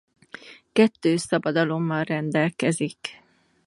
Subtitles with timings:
[0.71, 3.21] Kettő szabadalommal rendelkezik.